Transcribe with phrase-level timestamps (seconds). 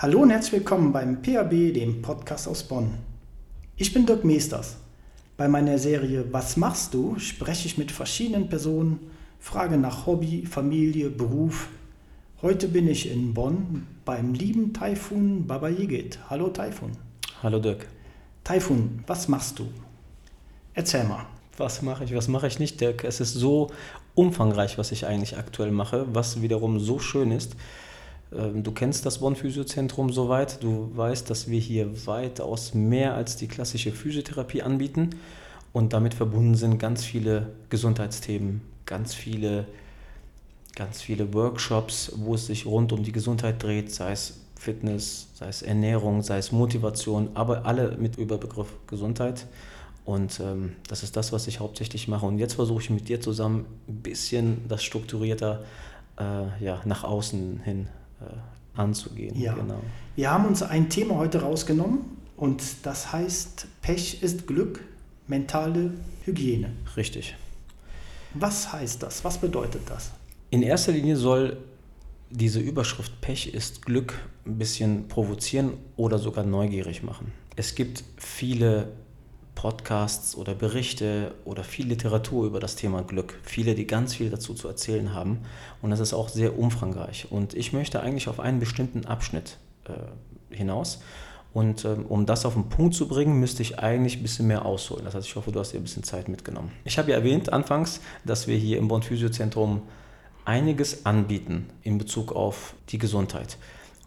[0.00, 2.98] Hallo und herzlich willkommen beim PAB, dem Podcast aus Bonn.
[3.74, 4.76] Ich bin Dirk Meesters.
[5.36, 7.18] Bei meiner Serie Was machst du?
[7.18, 9.00] spreche ich mit verschiedenen Personen,
[9.40, 11.68] frage nach Hobby, Familie, Beruf.
[12.42, 16.20] Heute bin ich in Bonn beim lieben Taifun Babayigit.
[16.30, 16.92] Hallo Taifun.
[17.42, 17.88] Hallo Dirk.
[18.44, 19.66] Taifun, was machst du?
[20.74, 21.26] Erzähl mal.
[21.56, 23.02] Was mache ich, was mache ich nicht, Dirk?
[23.02, 23.72] Es ist so
[24.14, 27.56] umfangreich, was ich eigentlich aktuell mache, was wiederum so schön ist.
[28.32, 30.62] Ähm, du kennst das Bonn Physiozentrum soweit.
[30.62, 35.10] Du weißt, dass wir hier weitaus mehr als die klassische Physiotherapie anbieten.
[35.72, 39.66] Und damit verbunden sind ganz viele Gesundheitsthemen, ganz viele,
[40.74, 45.48] ganz viele Workshops, wo es sich rund um die Gesundheit dreht, sei es Fitness, sei
[45.48, 49.46] es Ernährung, sei es Motivation, aber alle mit Überbegriff Gesundheit.
[50.04, 52.24] Und ähm, das ist das, was ich hauptsächlich mache.
[52.24, 55.62] Und jetzt versuche ich mit dir zusammen ein bisschen das strukturierter
[56.18, 57.88] äh, ja, nach außen hin
[58.74, 59.38] anzugehen.
[59.38, 59.54] Ja.
[59.54, 59.80] Genau.
[60.16, 62.00] Wir haben uns ein Thema heute rausgenommen
[62.36, 64.80] und das heißt Pech ist Glück,
[65.26, 65.92] mentale
[66.24, 66.70] Hygiene.
[66.96, 67.36] Richtig.
[68.34, 69.24] Was heißt das?
[69.24, 70.12] Was bedeutet das?
[70.50, 71.58] In erster Linie soll
[72.30, 74.14] diese Überschrift Pech ist Glück
[74.46, 77.32] ein bisschen provozieren oder sogar neugierig machen.
[77.56, 78.92] Es gibt viele
[79.58, 83.40] Podcasts oder Berichte oder viel Literatur über das Thema Glück.
[83.42, 85.40] Viele, die ganz viel dazu zu erzählen haben.
[85.82, 87.26] Und das ist auch sehr umfangreich.
[87.30, 91.00] Und ich möchte eigentlich auf einen bestimmten Abschnitt äh, hinaus.
[91.52, 94.64] Und ähm, um das auf den Punkt zu bringen, müsste ich eigentlich ein bisschen mehr
[94.64, 95.04] ausholen.
[95.04, 96.70] Das heißt, ich hoffe, du hast dir ein bisschen Zeit mitgenommen.
[96.84, 99.82] Ich habe ja erwähnt anfangs, dass wir hier im Bonn Physiozentrum
[100.44, 103.58] einiges anbieten in Bezug auf die Gesundheit.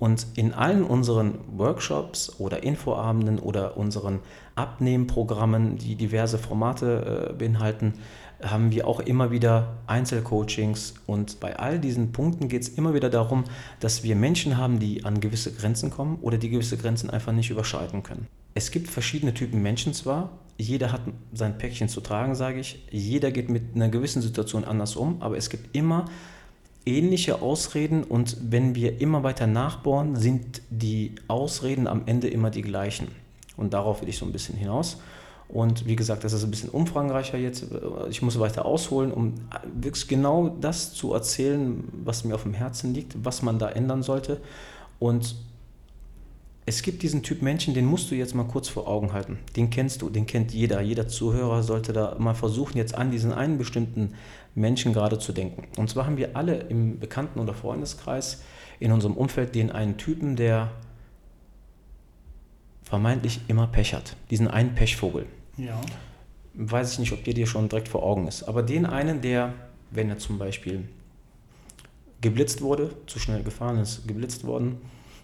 [0.01, 4.21] Und in allen unseren Workshops oder Infoabenden oder unseren
[4.55, 7.93] Abnehmprogrammen, die diverse Formate äh, beinhalten,
[8.43, 10.95] haben wir auch immer wieder Einzelcoachings.
[11.05, 13.43] Und bei all diesen Punkten geht es immer wieder darum,
[13.79, 17.49] dass wir Menschen haben, die an gewisse Grenzen kommen oder die gewisse Grenzen einfach nicht
[17.49, 18.27] überschreiten können.
[18.53, 21.01] Es gibt verschiedene Typen Menschen zwar, jeder hat
[21.33, 22.85] sein Päckchen zu tragen, sage ich.
[22.91, 26.05] Jeder geht mit einer gewissen Situation anders um, aber es gibt immer
[26.85, 32.61] ähnliche Ausreden und wenn wir immer weiter nachbohren, sind die Ausreden am Ende immer die
[32.61, 33.07] gleichen.
[33.57, 34.97] Und darauf will ich so ein bisschen hinaus.
[35.47, 37.65] Und wie gesagt, das ist ein bisschen umfangreicher jetzt.
[38.09, 39.33] Ich muss weiter ausholen, um
[39.73, 44.01] wirklich genau das zu erzählen, was mir auf dem Herzen liegt, was man da ändern
[44.01, 44.39] sollte.
[44.97, 45.35] Und
[46.65, 49.39] es gibt diesen Typ Menschen, den musst du jetzt mal kurz vor Augen halten.
[49.57, 50.79] Den kennst du, den kennt jeder.
[50.79, 54.13] Jeder Zuhörer sollte da mal versuchen, jetzt an diesen einen bestimmten
[54.55, 55.67] Menschen gerade zu denken.
[55.77, 58.41] Und zwar haben wir alle im Bekannten- oder Freundeskreis
[58.79, 60.71] in unserem Umfeld den einen Typen, der
[62.91, 64.17] vermeintlich immer Pech hat.
[64.31, 65.25] Diesen einen Pechvogel.
[65.55, 65.79] Ja.
[66.55, 68.43] Weiß ich nicht, ob der dir schon direkt vor Augen ist.
[68.43, 69.53] Aber den einen, der,
[69.91, 70.89] wenn er zum Beispiel
[72.19, 74.77] geblitzt wurde, zu schnell gefahren ist, geblitzt worden,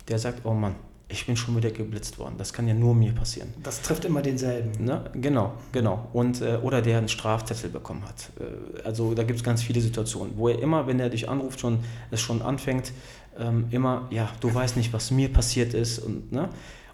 [0.08, 0.76] der sagt, oh Mann,
[1.10, 2.36] ich bin schon wieder geblitzt worden.
[2.38, 3.54] Das kann ja nur mir passieren.
[3.62, 4.72] Das trifft immer denselben.
[4.86, 5.12] Ne?
[5.16, 6.08] Genau, genau.
[6.14, 8.30] Und, äh, oder der einen Strafzettel bekommen hat.
[8.40, 11.60] Äh, also da gibt es ganz viele Situationen, wo er immer, wenn er dich anruft,
[11.60, 11.80] schon,
[12.12, 12.94] es schon anfängt,
[13.38, 16.00] ähm, immer, ja, du weißt nicht, was mir passiert ist.
[16.00, 16.48] Und, ne?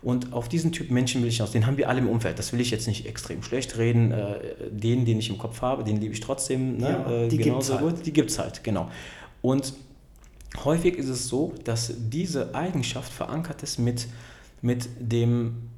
[0.03, 1.52] Und auf diesen Typ Menschen will ich aus.
[1.52, 2.38] Den haben wir alle im Umfeld.
[2.38, 4.12] Das will ich jetzt nicht extrem schlecht reden.
[4.12, 4.36] Äh,
[4.69, 6.90] den, den ich im Kopf habe, den liebe ich trotzdem ne?
[6.90, 7.96] Ja, äh, die genauso halt.
[7.97, 8.06] gut.
[8.06, 8.90] Die gibt es halt, genau.
[9.41, 9.74] Und
[10.64, 14.08] Häufig ist es so, dass diese Eigenschaft verankert ist mit,
[14.62, 15.69] mit dem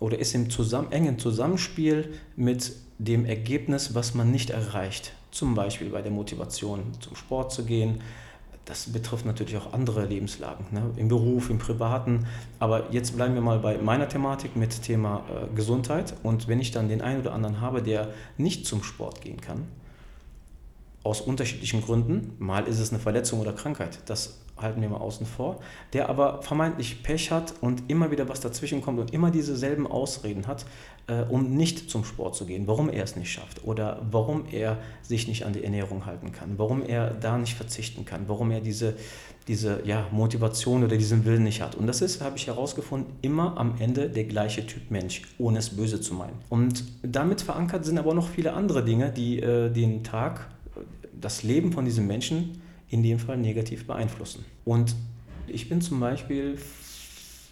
[0.00, 5.12] oder ist im zusammen, engen Zusammenspiel mit dem Ergebnis, was man nicht erreicht.
[5.30, 8.00] Zum Beispiel bei der Motivation, zum Sport zu gehen.
[8.68, 10.90] Das betrifft natürlich auch andere Lebenslagen, ne?
[10.96, 12.26] im Beruf, im Privaten.
[12.58, 16.14] Aber jetzt bleiben wir mal bei meiner Thematik mit Thema äh, Gesundheit.
[16.22, 19.64] Und wenn ich dann den einen oder anderen habe, der nicht zum Sport gehen kann,
[21.02, 22.34] aus unterschiedlichen Gründen.
[22.38, 25.60] Mal ist es eine Verletzung oder Krankheit, das halten wir mal außen vor,
[25.92, 30.46] der aber vermeintlich Pech hat und immer wieder was dazwischen kommt und immer dieselben Ausreden
[30.46, 30.66] hat,
[31.06, 34.78] äh, um nicht zum Sport zu gehen, warum er es nicht schafft oder warum er
[35.02, 38.60] sich nicht an die Ernährung halten kann, warum er da nicht verzichten kann, warum er
[38.60, 38.94] diese,
[39.46, 41.74] diese ja, Motivation oder diesen Willen nicht hat.
[41.74, 45.70] Und das ist, habe ich herausgefunden, immer am Ende der gleiche Typ Mensch, ohne es
[45.70, 46.38] böse zu meinen.
[46.48, 50.48] Und damit verankert sind aber noch viele andere Dinge, die äh, den Tag
[51.20, 54.44] das Leben von diesem Menschen in dem Fall negativ beeinflussen.
[54.64, 54.94] Und
[55.46, 56.58] ich bin zum Beispiel,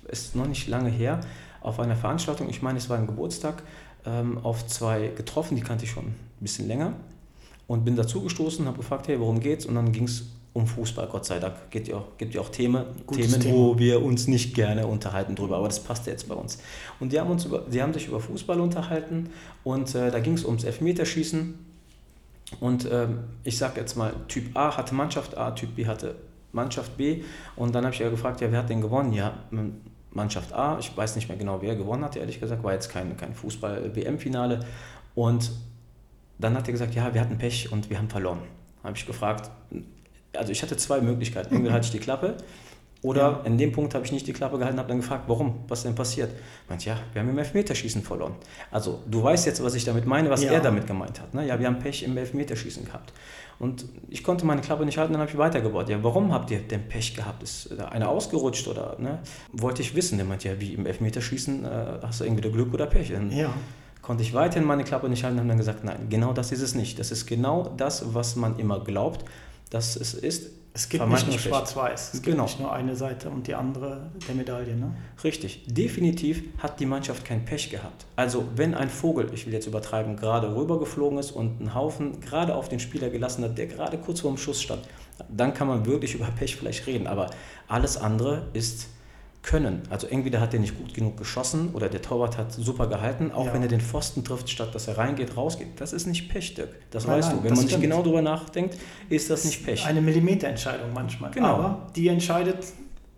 [0.09, 1.21] ist noch nicht lange her,
[1.61, 3.63] auf einer Veranstaltung, ich meine, es war ein Geburtstag,
[4.05, 6.95] ähm, auf zwei getroffen, die kannte ich schon ein bisschen länger
[7.67, 9.67] und bin dazugestoßen, habe gefragt, hey, worum geht's?
[9.67, 11.71] Und dann ging es um Fußball, Gott sei Dank.
[11.71, 13.55] Gibt ja auch, gibt ja auch Themen, Themen Thema.
[13.55, 16.59] wo wir uns nicht gerne unterhalten drüber, aber das passt ja jetzt bei uns.
[16.99, 19.29] Und die haben, uns über, die haben sich über Fußball unterhalten
[19.65, 21.66] und äh, da ging es ums Elfmeterschießen
[22.61, 26.15] und ähm, ich sage jetzt mal, Typ A hatte Mannschaft A, Typ B hatte
[26.53, 27.23] Mannschaft B.
[27.57, 29.13] Und dann habe ich ja gefragt, ja, wer hat denn gewonnen?
[29.13, 29.35] Ja,
[30.11, 30.79] Mannschaft A.
[30.79, 32.63] Ich weiß nicht mehr genau, wer gewonnen hat, ehrlich gesagt.
[32.63, 34.61] War jetzt kein, kein Fußball-WM-Finale.
[35.15, 35.51] Und
[36.39, 38.41] dann hat er gesagt, ja, wir hatten Pech und wir haben verloren.
[38.83, 39.51] Habe ich gefragt,
[40.35, 41.55] also ich hatte zwei Möglichkeiten.
[41.55, 42.37] Entweder hatte ich die Klappe
[43.03, 43.41] oder ja.
[43.45, 45.95] in dem Punkt habe ich nicht die Klappe gehalten, habe dann gefragt, warum, was denn
[45.95, 46.31] passiert?
[46.69, 48.35] Meint, ja, wir haben im Elfmeterschießen verloren.
[48.71, 50.53] Also du weißt jetzt, was ich damit meine, was ja.
[50.53, 51.33] er damit gemeint hat.
[51.35, 51.47] Ne?
[51.47, 53.13] Ja, wir haben Pech im Elfmeterschießen gehabt.
[53.59, 55.89] Und ich konnte meine Klappe nicht halten, dann habe ich weitergebaut.
[55.89, 57.43] Ja, warum habt ihr denn Pech gehabt?
[57.43, 59.21] Ist da einer ausgerutscht oder, ne?
[59.53, 60.19] Wollte ich wissen.
[60.19, 61.69] Der meint, ja, wie im Elfmeterschießen äh,
[62.03, 63.13] hast du irgendwie Glück oder Pech.
[63.13, 63.53] Dann ja.
[64.03, 66.61] Konnte ich weiterhin meine Klappe nicht halten und haben dann gesagt, nein, genau das ist
[66.61, 66.99] es nicht.
[66.99, 69.25] Das ist genau das, was man immer glaubt,
[69.71, 70.51] dass es ist.
[70.77, 72.45] Es gibt nicht nur schwarz-weiß, es genau.
[72.45, 74.77] gibt nicht nur eine Seite und die andere der Medaille.
[74.77, 74.95] Ne?
[75.25, 78.05] Richtig, definitiv hat die Mannschaft kein Pech gehabt.
[78.15, 82.55] Also wenn ein Vogel, ich will jetzt übertreiben, gerade rübergeflogen ist und einen Haufen gerade
[82.55, 84.83] auf den Spieler gelassen hat, der gerade kurz vor dem Schuss stand,
[85.31, 87.07] dann kann man wirklich über Pech vielleicht reden.
[87.07, 87.31] Aber
[87.69, 88.89] alles andere ist
[89.47, 89.83] können.
[89.89, 93.47] Also entweder hat er nicht gut genug geschossen oder der Torwart hat super gehalten, auch
[93.47, 93.55] ja.
[93.55, 95.81] wenn er den Pfosten trifft, statt dass er reingeht, rausgeht.
[95.81, 96.75] Das ist nicht Pech, Dirk.
[96.91, 97.45] Das nein, weißt nein, du.
[97.45, 98.77] Wenn man nicht genau darüber nachdenkt,
[99.09, 99.87] ist das nicht Pech.
[99.87, 101.31] Eine Millimeterentscheidung manchmal.
[101.31, 101.47] Genau.
[101.47, 102.59] Aber die entscheidet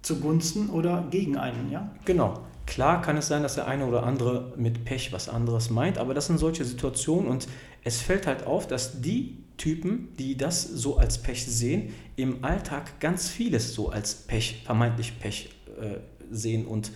[0.02, 1.90] zugunsten oder gegen einen, ja?
[2.04, 2.34] Genau.
[2.66, 6.12] Klar kann es sein, dass der eine oder andere mit Pech was anderes meint, aber
[6.12, 7.48] das sind solche Situationen und
[7.82, 13.00] es fällt halt auf, dass die Typen, die das so als Pech sehen, im Alltag
[13.00, 15.48] ganz vieles so als Pech, vermeintlich Pech
[15.80, 15.98] äh,
[16.30, 16.90] sehen und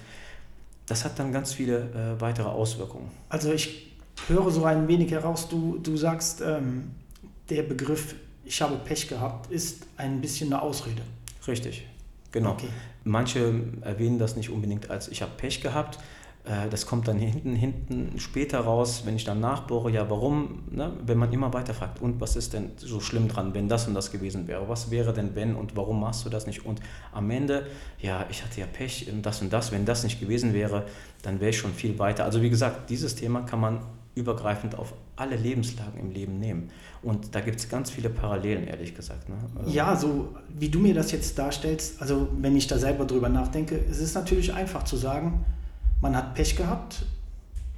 [0.86, 3.10] das hat dann ganz viele äh, weitere Auswirkungen.
[3.28, 3.92] Also ich
[4.28, 6.90] höre so ein wenig heraus, du, du sagst, ähm,
[7.48, 8.14] der Begriff
[8.44, 11.02] ich habe Pech gehabt ist ein bisschen eine Ausrede.
[11.46, 11.86] Richtig,
[12.32, 12.52] genau.
[12.52, 12.68] Okay.
[13.04, 15.98] Manche erwähnen das nicht unbedingt als ich habe Pech gehabt,
[16.70, 20.92] das kommt dann hinten, hinten später raus, wenn ich dann nachbohre, ja, warum, ne?
[21.06, 23.94] wenn man immer weiter fragt, und was ist denn so schlimm dran, wenn das und
[23.94, 24.68] das gewesen wäre?
[24.68, 26.66] Was wäre denn, wenn und warum machst du das nicht?
[26.66, 26.80] Und
[27.12, 27.66] am Ende,
[28.00, 30.84] ja, ich hatte ja Pech, das und das, wenn das nicht gewesen wäre,
[31.22, 32.24] dann wäre ich schon viel weiter.
[32.24, 33.80] Also wie gesagt, dieses Thema kann man
[34.16, 36.70] übergreifend auf alle Lebenslagen im Leben nehmen.
[37.02, 39.28] Und da gibt es ganz viele Parallelen, ehrlich gesagt.
[39.28, 39.36] Ne?
[39.56, 43.28] Also ja, so wie du mir das jetzt darstellst, also wenn ich da selber drüber
[43.28, 45.44] nachdenke, es ist natürlich einfach zu sagen,
[46.02, 47.06] man hat Pech gehabt,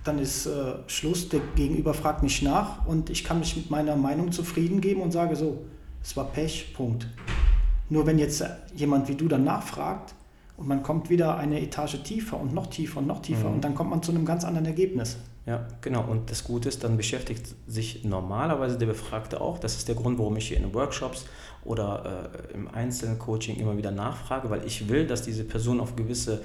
[0.02, 3.96] dann ist äh, Schluss, der Gegenüber fragt nicht nach und ich kann mich mit meiner
[3.96, 5.64] Meinung zufrieden geben und sage so,
[6.02, 7.06] es war Pech, Punkt.
[7.88, 8.44] Nur wenn jetzt
[8.74, 10.14] jemand wie du dann nachfragt
[10.56, 13.56] und man kommt wieder eine Etage tiefer und noch tiefer und noch tiefer mhm.
[13.56, 15.18] und dann kommt man zu einem ganz anderen Ergebnis.
[15.46, 16.02] Ja, genau.
[16.04, 19.58] Und das Gute ist, dann beschäftigt sich normalerweise der Befragte auch.
[19.58, 21.26] Das ist der Grund, warum ich hier in Workshops
[21.64, 26.40] oder äh, im Einzelcoaching immer wieder nachfrage, weil ich will, dass diese Person auf gewisse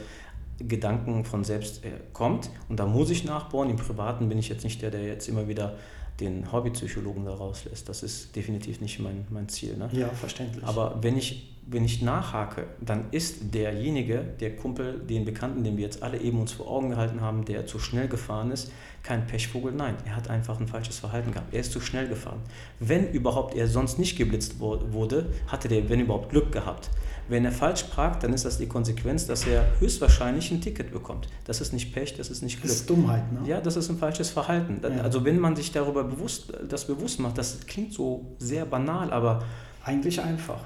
[0.60, 2.50] Gedanken von selbst äh, kommt.
[2.68, 3.70] Und da muss ich nachbohren.
[3.70, 5.76] Im Privaten bin ich jetzt nicht der, der jetzt immer wieder
[6.20, 7.88] den Hobbypsychologen da rauslässt.
[7.88, 9.78] Das ist definitiv nicht mein, mein Ziel.
[9.78, 9.90] Ne?
[9.94, 10.64] Ja, verständlich.
[10.66, 15.84] Aber wenn ich, wenn ich nachhake, dann ist derjenige, der Kumpel, den Bekannten, den wir
[15.84, 18.72] jetzt alle eben uns vor Augen gehalten haben, der zu schnell gefahren ist,
[19.04, 19.72] kein Pechvogel.
[19.72, 21.54] Nein, er hat einfach ein falsches Verhalten gehabt.
[21.54, 22.40] Er ist zu schnell gefahren.
[22.80, 26.90] Wenn überhaupt er sonst nicht geblitzt wurde, hatte der, wenn überhaupt, Glück gehabt.
[27.28, 31.28] Wenn er falsch parkt, dann ist das die Konsequenz, dass er höchstwahrscheinlich ein Ticket bekommt.
[31.46, 32.72] Das ist nicht Pech, das ist nicht Glück.
[32.72, 33.48] Das ist Dummheit, ne?
[33.48, 34.82] Ja, das ist ein falsches Verhalten.
[34.82, 35.04] Ja.
[35.04, 39.44] Also wenn man sich darüber bewusst, das bewusst macht, das klingt so sehr banal, aber...
[39.84, 40.60] Eigentlich einfach.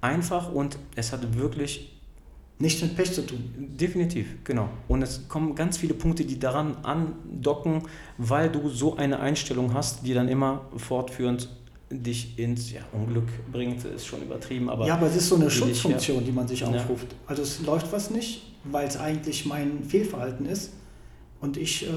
[0.00, 1.98] Einfach und es hat wirklich
[2.60, 3.38] Nichts mit Pech zu tun.
[3.56, 4.68] Definitiv, genau.
[4.88, 7.82] Und es kommen ganz viele Punkte, die daran andocken,
[8.16, 11.48] weil du so eine Einstellung hast, die dann immer fortführend
[11.88, 14.68] dich ins ja, Unglück bringt, ist schon übertrieben.
[14.68, 16.32] Aber ja, aber es ist so eine Schutzfunktion, dich, ja.
[16.32, 17.12] die man sich aufruft.
[17.12, 17.18] Ja.
[17.28, 20.72] Also es läuft was nicht, weil es eigentlich mein Fehlverhalten ist.
[21.40, 21.90] Und ich äh,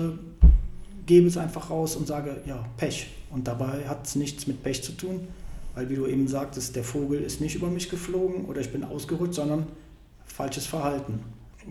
[1.07, 3.07] gebe es einfach raus und sage, ja, Pech.
[3.31, 5.27] Und dabei hat es nichts mit Pech zu tun,
[5.75, 8.83] weil wie du eben sagtest, der Vogel ist nicht über mich geflogen oder ich bin
[8.83, 9.67] ausgerutscht, sondern
[10.25, 11.19] falsches Verhalten.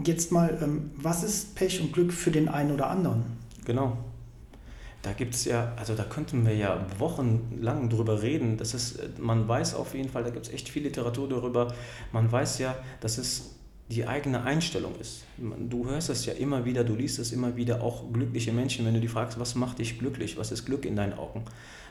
[0.05, 3.25] Jetzt mal, ähm, was ist Pech und Glück für den einen oder anderen?
[3.65, 3.97] Genau.
[5.03, 8.59] Da gibt es ja, also da könnten wir ja wochenlang drüber reden.
[8.59, 11.73] Das ist, man weiß auf jeden Fall, da gibt es echt viel Literatur darüber.
[12.13, 13.55] Man weiß ja, dass es
[13.91, 15.25] die eigene Einstellung ist.
[15.39, 18.95] Du hörst es ja immer wieder, du liest es immer wieder, auch glückliche Menschen, wenn
[18.95, 21.45] du die fragst, was macht dich glücklich, was ist Glück in deinen Augen,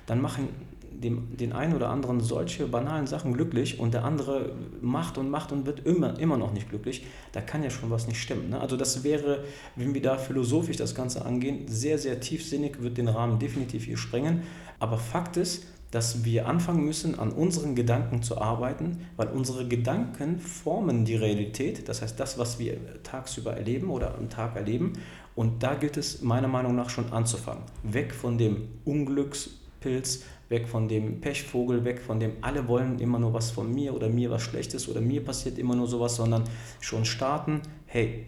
[0.06, 0.48] dann machen
[0.92, 5.52] dem, den einen oder anderen solche banalen Sachen glücklich und der andere macht und macht
[5.52, 8.50] und wird immer, immer noch nicht glücklich, da kann ja schon was nicht stimmen.
[8.50, 8.60] Ne?
[8.60, 9.44] Also das wäre,
[9.76, 13.98] wenn wir da philosophisch das Ganze angehen, sehr, sehr tiefsinnig, wird den Rahmen definitiv hier
[13.98, 14.44] sprengen.
[14.80, 20.40] Aber Fakt ist, dass wir anfangen müssen, an unseren Gedanken zu arbeiten, weil unsere Gedanken
[20.40, 24.94] formen die Realität, das heißt das, was wir tagsüber erleben oder am Tag erleben.
[25.36, 27.64] Und da gilt es meiner Meinung nach schon anzufangen.
[27.84, 33.20] Weg von dem Unglücks- Glückpilz, weg von dem Pechvogel, weg von dem, alle wollen immer
[33.20, 36.44] nur was von mir oder mir was Schlechtes oder mir passiert immer nur sowas, sondern
[36.82, 38.26] schon starten, hey,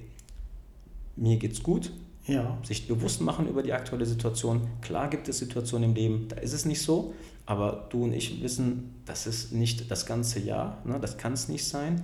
[1.15, 1.91] mir geht's gut,
[2.27, 2.57] ja.
[2.63, 4.61] sich bewusst machen über die aktuelle Situation.
[4.81, 7.13] Klar gibt es Situationen im Leben, da ist es nicht so,
[7.47, 10.99] aber du und ich wissen, das ist nicht das ganze Jahr, ne?
[10.99, 12.03] das kann es nicht sein.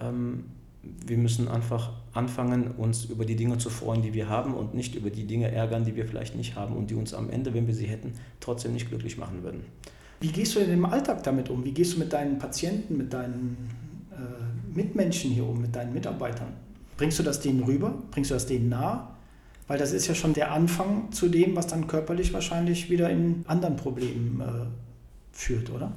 [0.00, 0.44] Ähm,
[0.82, 4.94] wir müssen einfach anfangen, uns über die Dinge zu freuen, die wir haben und nicht
[4.94, 7.66] über die Dinge ärgern, die wir vielleicht nicht haben und die uns am Ende, wenn
[7.66, 9.60] wir sie hätten, trotzdem nicht glücklich machen würden.
[10.20, 11.64] Wie gehst du denn im Alltag damit um?
[11.64, 13.56] Wie gehst du mit deinen Patienten, mit deinen
[14.12, 16.52] äh, Mitmenschen hier um, mit deinen Mitarbeitern?
[16.96, 17.94] Bringst du das denen rüber?
[18.10, 19.16] Bringst du das denen nah?
[19.68, 23.44] Weil das ist ja schon der Anfang zu dem, was dann körperlich wahrscheinlich wieder in
[23.46, 24.66] anderen Problemen äh,
[25.32, 25.92] führt, oder?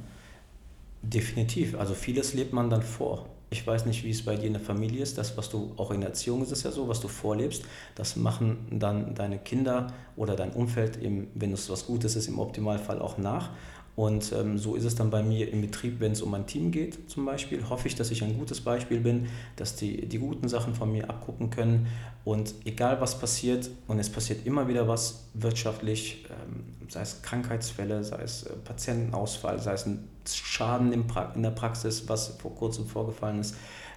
[1.01, 1.77] Definitiv.
[1.77, 3.27] Also vieles lebt man dann vor.
[3.49, 5.17] Ich weiß nicht, wie es bei dir in der Familie ist.
[5.17, 8.15] Das, was du auch in der Erziehung ist es ja so, was du vorlebst, das
[8.15, 12.99] machen dann deine Kinder oder dein Umfeld, im, wenn es was Gutes ist, im Optimalfall
[12.99, 13.51] auch nach.
[13.95, 16.71] Und ähm, so ist es dann bei mir im Betrieb, wenn es um ein Team
[16.71, 20.49] geht zum Beispiel, hoffe ich, dass ich ein gutes Beispiel bin, dass die die guten
[20.49, 21.87] Sachen von mir abgucken können.
[22.25, 28.03] Und egal was passiert, und es passiert immer wieder was wirtschaftlich, ähm, sei es Krankheitsfälle,
[28.03, 32.53] sei es äh, Patientenausfall, sei es ein Schaden im pra in der Praxis, was vor
[32.53, 33.55] kurzem vorgefallen ist,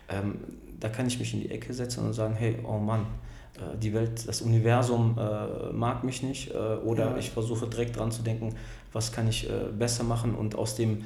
[0.09, 0.37] ähm,
[0.79, 3.07] da kann ich mich in die Ecke setzen und sagen, hey, oh Mann,
[3.59, 7.17] äh, die Welt, das Universum äh, mag mich nicht äh, oder ja.
[7.17, 8.55] ich versuche direkt dran zu denken,
[8.93, 11.05] was kann ich äh, besser machen und aus dem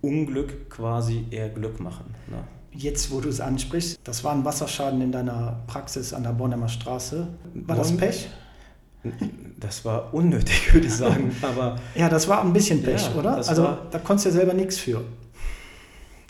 [0.00, 2.14] Unglück quasi eher Glück machen.
[2.28, 2.44] Ne?
[2.72, 6.68] Jetzt, wo du es ansprichst, das war ein Wasserschaden in deiner Praxis an der Bornheimer
[6.68, 7.28] Straße.
[7.54, 8.28] War das Pech?
[9.58, 11.34] Das war unnötig, würde ich sagen.
[11.42, 13.36] Aber ja, das war ein bisschen Pech, ja, oder?
[13.36, 15.02] Also da konntest du ja selber nichts für.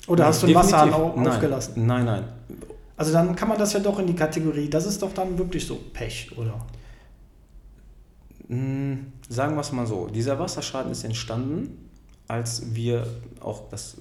[0.08, 1.86] Oder hast du den Wasserhahn nein, aufgelassen?
[1.86, 2.24] Nein, nein.
[2.96, 5.66] Also dann kann man das ja doch in die Kategorie, das ist doch dann wirklich
[5.66, 6.54] so Pech, oder?
[8.48, 11.90] Hm, sagen wir es mal so, dieser Wasserschaden ist entstanden,
[12.28, 13.06] als wir
[13.40, 13.96] auch das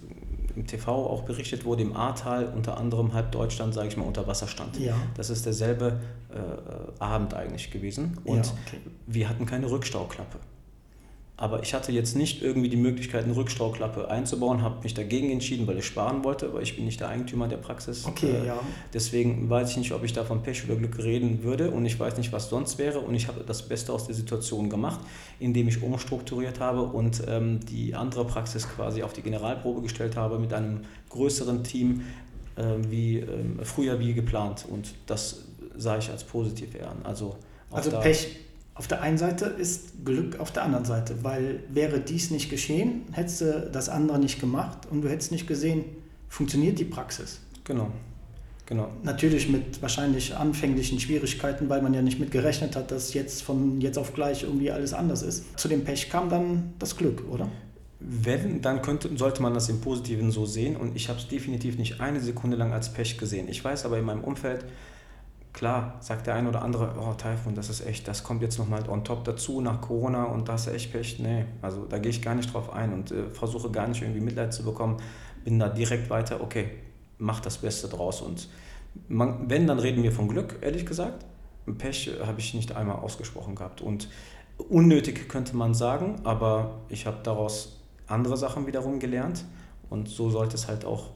[0.56, 4.28] im TV auch berichtet wurde, im Ahrtal unter anderem halb Deutschland, sage ich mal, unter
[4.28, 4.78] Wasser stand.
[4.78, 4.96] Ja.
[5.16, 8.78] Das ist derselbe äh, Abend eigentlich gewesen und ja, okay.
[9.08, 10.38] wir hatten keine Rückstauklappe.
[11.42, 15.66] Aber ich hatte jetzt nicht irgendwie die Möglichkeit, eine Rückstauklappe einzubauen, habe mich dagegen entschieden,
[15.66, 18.06] weil ich sparen wollte, weil ich bin nicht der Eigentümer der Praxis.
[18.06, 18.60] Okay, äh, ja.
[18.94, 22.00] Deswegen weiß ich nicht, ob ich da von Pech oder Glück reden würde und ich
[22.00, 23.00] weiß nicht, was sonst wäre.
[23.00, 25.00] Und ich habe das Beste aus der Situation gemacht,
[25.40, 30.38] indem ich umstrukturiert habe und ähm, die andere Praxis quasi auf die Generalprobe gestellt habe
[30.38, 32.04] mit einem größeren Team,
[32.56, 33.26] äh, wie äh,
[33.64, 34.68] früher wie geplant.
[34.70, 35.46] Und das
[35.76, 36.98] sah ich als positiv eher an.
[37.04, 37.36] Also,
[37.72, 38.28] also Pech
[38.82, 43.04] auf der einen Seite ist Glück auf der anderen Seite, weil wäre dies nicht geschehen,
[43.12, 45.86] hättest du das andere nicht gemacht und du hättest nicht gesehen,
[46.30, 47.42] funktioniert die Praxis.
[47.64, 47.92] Genau.
[48.66, 48.90] Genau.
[49.04, 53.80] Natürlich mit wahrscheinlich anfänglichen Schwierigkeiten, weil man ja nicht mit gerechnet hat, dass jetzt von
[53.82, 55.60] jetzt auf gleich irgendwie alles anders ist.
[55.60, 57.50] Zu dem Pech kam dann das Glück, oder?
[58.00, 61.78] Wenn, dann könnte, sollte man das im Positiven so sehen und ich habe es definitiv
[61.78, 63.48] nicht eine Sekunde lang als Pech gesehen.
[63.48, 64.66] Ich weiß aber in meinem Umfeld,
[65.54, 68.88] Klar, sagt der eine oder andere, oh Taifun, das ist echt, das kommt jetzt nochmal
[68.90, 71.20] on top dazu nach Corona und das ist echt Pech.
[71.20, 74.22] Nee, also da gehe ich gar nicht drauf ein und äh, versuche gar nicht irgendwie
[74.22, 74.98] Mitleid zu bekommen.
[75.44, 76.70] Bin da direkt weiter, okay,
[77.18, 78.22] mach das Beste draus.
[78.22, 78.48] Und
[79.10, 81.26] man, wenn, dann reden wir von Glück, ehrlich gesagt.
[81.78, 83.82] Pech habe ich nicht einmal ausgesprochen gehabt.
[83.82, 84.08] Und
[84.70, 89.44] unnötig könnte man sagen, aber ich habe daraus andere Sachen wiederum gelernt.
[89.90, 91.10] Und so sollte es halt auch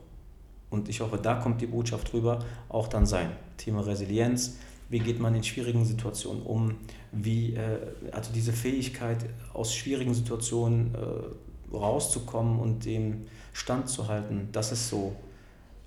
[0.75, 3.31] und ich hoffe, da kommt die Botschaft rüber, auch dann sein.
[3.57, 4.57] Thema Resilienz,
[4.89, 6.75] wie geht man in schwierigen Situationen um,
[7.11, 7.79] wie, äh,
[8.11, 14.89] also diese Fähigkeit, aus schwierigen Situationen äh, rauszukommen und dem Stand zu halten, das ist
[14.89, 15.15] so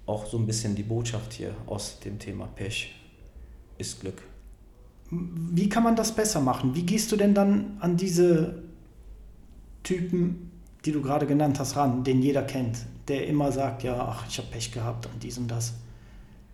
[0.07, 2.95] auch so ein bisschen die Botschaft hier aus dem Thema Pech
[3.77, 4.23] ist Glück.
[5.11, 6.75] Wie kann man das besser machen?
[6.75, 8.63] Wie gehst du denn dann an diese
[9.83, 10.51] Typen,
[10.85, 12.79] die du gerade genannt hast, ran, den jeder kennt?
[13.09, 15.75] der immer sagt, ja, ach, ich habe Pech gehabt und dies und das.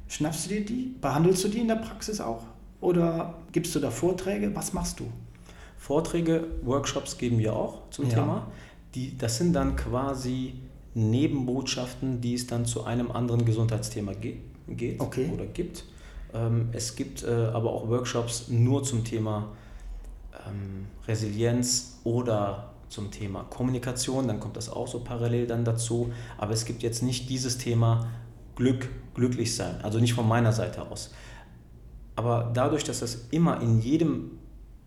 [0.08, 0.94] Schnappst du dir die?
[1.00, 2.42] Behandelst du die in der Praxis auch?
[2.80, 4.54] Oder gibst du da Vorträge?
[4.54, 5.10] Was machst du?
[5.78, 8.14] Vorträge, Workshops geben wir auch zum ja.
[8.14, 8.46] Thema.
[8.94, 10.54] Die, das sind dann quasi
[10.94, 15.30] Nebenbotschaften, die es dann zu einem anderen Gesundheitsthema ge geht okay.
[15.32, 15.84] oder gibt.
[16.32, 19.50] Ähm, es gibt äh, aber auch Workshops nur zum Thema
[20.46, 26.12] ähm, Resilienz oder zum Thema Kommunikation, dann kommt das auch so parallel dann dazu.
[26.38, 28.06] Aber es gibt jetzt nicht dieses Thema
[28.56, 31.12] Glück, glücklich sein, also nicht von meiner Seite aus.
[32.16, 34.38] Aber dadurch, dass das immer in jedem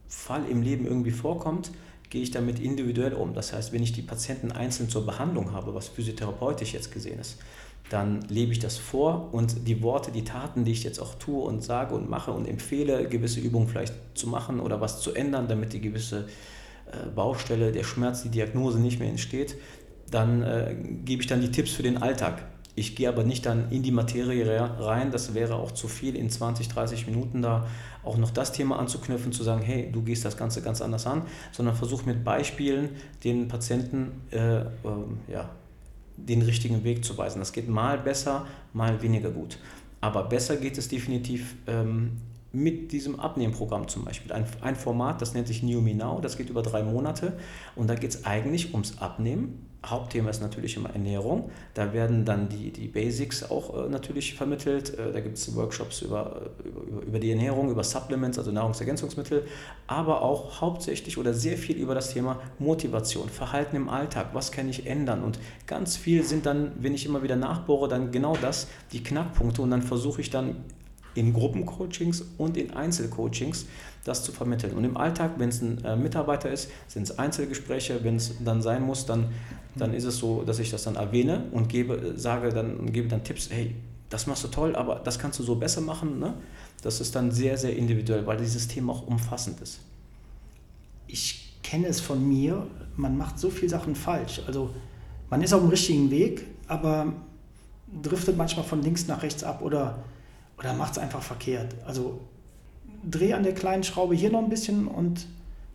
[0.08, 1.72] Fall im Leben irgendwie vorkommt,
[2.10, 3.34] gehe ich damit individuell um.
[3.34, 7.38] Das heißt, wenn ich die Patienten einzeln zur Behandlung habe, was physiotherapeutisch jetzt gesehen ist,
[7.90, 11.42] dann lebe ich das vor und die Worte, die Taten, die ich jetzt auch tue
[11.42, 15.48] und sage und mache und empfehle, gewisse Übungen vielleicht zu machen oder was zu ändern,
[15.48, 16.28] damit die gewisse
[16.92, 19.58] äh, Baustelle, der Schmerz, die Diagnose nicht mehr entsteht,
[20.12, 22.44] dann äh, gebe ich dann die Tipps für den Alltag.
[22.78, 24.46] Ich gehe aber nicht dann in die Materie
[24.80, 27.66] rein, das wäre auch zu viel, in 20, 30 Minuten da
[28.04, 31.24] auch noch das Thema anzuknüpfen, zu sagen, hey, du gehst das Ganze ganz anders an,
[31.52, 32.90] sondern versuch mit Beispielen
[33.24, 34.66] den Patienten äh, äh,
[35.28, 35.50] ja,
[36.18, 37.40] den richtigen Weg zu weisen.
[37.40, 39.58] Das geht mal besser, mal weniger gut.
[40.00, 42.18] Aber besser geht es definitiv ähm,
[42.52, 44.32] mit diesem Abnehmprogramm zum Beispiel.
[44.32, 47.40] Ein, ein Format, das nennt sich New Me Now, das geht über drei Monate
[47.76, 49.66] und da geht es eigentlich ums Abnehmen.
[49.90, 51.50] Hauptthema ist natürlich immer Ernährung.
[51.74, 54.98] Da werden dann die, die Basics auch äh, natürlich vermittelt.
[54.98, 59.46] Äh, da gibt es Workshops über, über, über die Ernährung, über Supplements, also Nahrungsergänzungsmittel,
[59.88, 64.70] aber auch hauptsächlich oder sehr viel über das Thema Motivation, Verhalten im Alltag, was kann
[64.70, 65.24] ich ändern.
[65.24, 69.62] Und ganz viel sind dann, wenn ich immer wieder nachbohre, dann genau das, die Knackpunkte
[69.62, 70.64] und dann versuche ich dann
[71.18, 73.66] in Gruppencoachings und in Einzelcoachings
[74.06, 74.74] das zu vermitteln.
[74.74, 78.04] Und im Alltag, wenn es ein äh, Mitarbeiter ist, sind es Einzelgespräche.
[78.04, 79.26] Wenn es dann sein muss, dann,
[79.76, 83.24] dann ist es so, dass ich das dann erwähne und gebe, sage dann, gebe dann
[83.24, 83.76] Tipps, hey,
[84.10, 86.20] das machst du toll, aber das kannst du so besser machen.
[86.20, 86.36] Ne?
[86.82, 89.80] Das ist dann sehr, sehr individuell, weil dieses Thema auch umfassend ist.
[91.08, 94.42] Ich kenne es von mir, man macht so viele Sachen falsch.
[94.48, 94.70] Also
[95.30, 97.12] man ist auf dem richtigen Weg, aber
[98.02, 100.04] driftet manchmal von links nach rechts ab oder
[100.58, 101.76] oder macht es einfach verkehrt.
[101.86, 102.20] Also
[103.10, 105.26] dreh an der kleinen Schraube hier noch ein bisschen und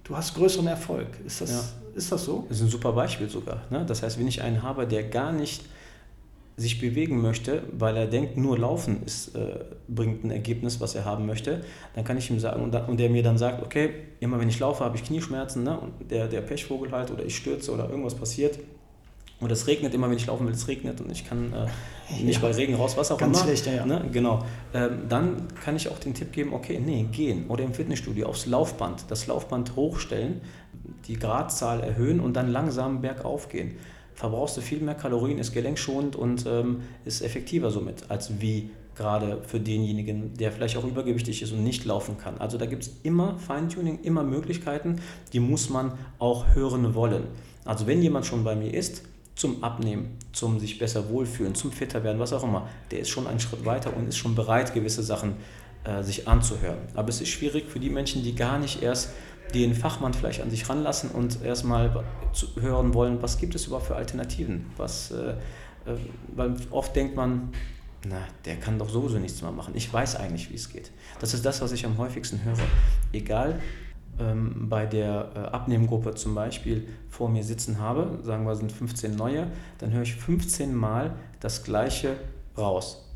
[0.04, 1.08] du hast größeren Erfolg.
[1.24, 1.62] Ist das, ja.
[1.94, 2.44] ist das so?
[2.48, 3.62] Das ist ein super Beispiel sogar.
[3.70, 3.84] Ne?
[3.86, 5.64] Das heißt, wenn ich einen habe, der gar nicht
[6.56, 11.04] sich bewegen möchte, weil er denkt, nur Laufen ist, äh, bringt ein Ergebnis, was er
[11.04, 13.90] haben möchte, dann kann ich ihm sagen, und, da, und der mir dann sagt, okay,
[14.20, 15.78] immer wenn ich laufe, habe ich Knieschmerzen, ne?
[15.78, 18.58] und der, der Pechvogel halt, oder ich stürze oder irgendwas passiert,
[19.42, 22.40] und es regnet immer, wenn ich laufen will, es regnet und ich kann äh, nicht
[22.40, 22.48] ja.
[22.48, 23.46] bei Regen raus, was auch Ganz immer.
[23.46, 23.84] schlecht, ja.
[23.84, 24.08] Ne?
[24.12, 24.44] Genau.
[24.72, 28.46] Ähm, dann kann ich auch den Tipp geben, okay, nee, gehen oder im Fitnessstudio aufs
[28.46, 30.40] Laufband, das Laufband hochstellen,
[31.08, 33.76] die Gradzahl erhöhen und dann langsam bergauf gehen.
[34.14, 39.42] Verbrauchst du viel mehr Kalorien, ist gelenkschonend und ähm, ist effektiver somit, als wie gerade
[39.46, 42.38] für denjenigen, der vielleicht auch übergewichtig ist und nicht laufen kann.
[42.38, 45.00] Also da gibt es immer Feintuning, immer Möglichkeiten,
[45.32, 47.24] die muss man auch hören wollen.
[47.64, 49.02] Also wenn jemand schon bei mir ist,
[49.34, 53.26] zum Abnehmen, zum sich besser wohlfühlen, zum fitter werden, was auch immer, der ist schon
[53.26, 55.36] einen Schritt weiter und ist schon bereit, gewisse Sachen
[55.84, 56.78] äh, sich anzuhören.
[56.94, 59.10] Aber es ist schwierig für die Menschen, die gar nicht erst
[59.54, 62.04] den Fachmann vielleicht an sich ranlassen und erstmal
[62.60, 64.66] hören wollen, was gibt es überhaupt für Alternativen.
[64.76, 65.96] Was, äh, äh,
[66.34, 67.52] weil oft denkt man,
[68.06, 69.74] na, der kann doch sowieso nichts mehr machen.
[69.76, 70.90] Ich weiß eigentlich, wie es geht.
[71.20, 72.56] Das ist das, was ich am häufigsten höre.
[73.12, 73.60] Egal,
[74.18, 79.16] ähm, bei der äh, Abnehmgruppe zum Beispiel vor mir sitzen habe, sagen wir, sind 15
[79.16, 79.48] neue,
[79.78, 82.16] dann höre ich 15 Mal das Gleiche
[82.56, 83.08] raus.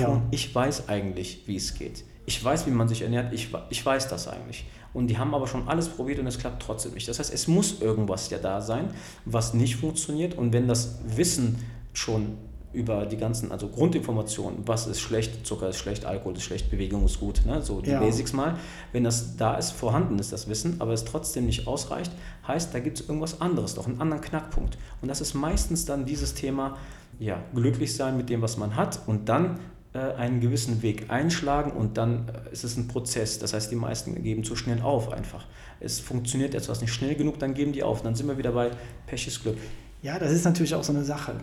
[0.00, 0.22] Ja.
[0.30, 2.04] ich weiß eigentlich, wie es geht.
[2.26, 4.66] Ich weiß, wie man sich ernährt, ich, ich weiß das eigentlich.
[4.92, 7.08] Und die haben aber schon alles probiert und es klappt trotzdem nicht.
[7.08, 8.90] Das heißt, es muss irgendwas ja da sein,
[9.24, 10.36] was nicht funktioniert.
[10.36, 12.36] Und wenn das Wissen schon
[12.72, 17.04] über die ganzen, also Grundinformationen, was ist schlecht, Zucker ist schlecht, Alkohol ist schlecht, Bewegung
[17.04, 17.62] ist gut, ne?
[17.62, 18.00] so die ja.
[18.00, 18.56] Basics mal.
[18.92, 22.12] Wenn das da ist, vorhanden ist das Wissen, aber es trotzdem nicht ausreicht,
[22.46, 24.78] heißt, da gibt es irgendwas anderes, doch einen anderen Knackpunkt.
[25.02, 26.76] Und das ist meistens dann dieses Thema,
[27.18, 29.58] ja, glücklich sein mit dem, was man hat und dann
[29.92, 33.40] äh, einen gewissen Weg einschlagen und dann äh, ist es ein Prozess.
[33.40, 35.46] Das heißt, die meisten geben zu schnell auf einfach.
[35.80, 38.02] Es funktioniert etwas nicht schnell genug, dann geben die auf.
[38.02, 38.70] Dann sind wir wieder bei
[39.08, 39.56] Pech ist Glück.
[40.02, 41.34] Ja, das ist natürlich auch so eine Sache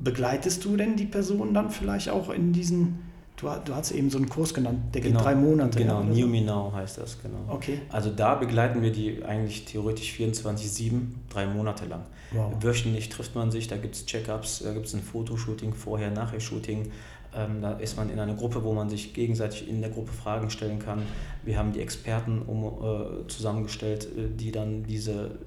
[0.00, 2.98] begleitest du denn die Person dann vielleicht auch in diesen,
[3.36, 5.78] du, du hast eben so einen Kurs genannt, der genau, geht drei Monate.
[5.78, 7.38] Genau, New Me Now heißt das, genau.
[7.48, 7.80] Okay.
[7.90, 12.02] Also da begleiten wir die eigentlich theoretisch 24-7, drei Monate lang.
[12.32, 12.52] Wow.
[12.60, 16.40] Wöchentlich trifft man sich, da gibt es Check-ups, da gibt es ein Fotoshooting, vorher, nachher
[16.40, 16.90] Shooting.
[17.36, 20.50] Ähm, da ist man in einer Gruppe, wo man sich gegenseitig in der Gruppe Fragen
[20.50, 21.02] stellen kann.
[21.44, 25.38] Wir haben die Experten um, äh, zusammengestellt, äh, die dann diese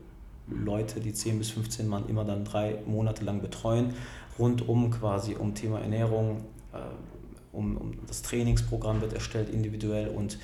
[0.47, 3.93] Leute, die 10 bis 15 Mann, immer dann drei Monate lang betreuen
[4.39, 6.41] rundum quasi um Thema Ernährung,
[6.73, 6.77] äh,
[7.55, 10.37] um, um das Trainingsprogramm wird erstellt individuell und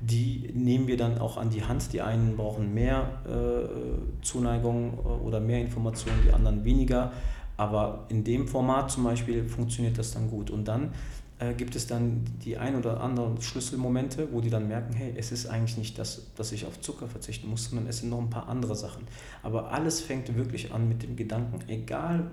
[0.00, 1.92] die nehmen wir dann auch an die Hand.
[1.92, 7.12] Die einen brauchen mehr äh, Zuneigung äh, oder mehr Informationen, die anderen weniger.
[7.56, 10.50] Aber in dem Format zum Beispiel funktioniert das dann gut.
[10.50, 10.92] Und dann
[11.38, 15.32] äh, gibt es dann die ein oder anderen Schlüsselmomente, wo die dann merken, hey, es
[15.32, 18.30] ist eigentlich nicht das, dass ich auf Zucker verzichten muss, sondern es sind noch ein
[18.30, 19.06] paar andere Sachen.
[19.42, 22.30] Aber alles fängt wirklich an mit dem Gedanken, egal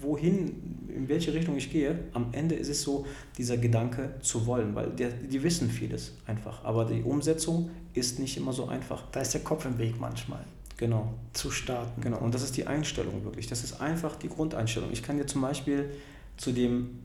[0.00, 4.74] wohin, in welche Richtung ich gehe, am Ende ist es so, dieser Gedanke zu wollen,
[4.74, 9.04] weil der, die wissen vieles einfach, aber die Umsetzung ist nicht immer so einfach.
[9.12, 10.44] Da ist der Kopf im Weg manchmal.
[10.78, 11.12] Genau.
[11.32, 12.00] Zu starten.
[12.00, 13.46] Genau, und das ist die Einstellung wirklich.
[13.46, 14.90] Das ist einfach die Grundeinstellung.
[14.90, 15.90] Ich kann dir zum Beispiel
[16.36, 16.98] zu dem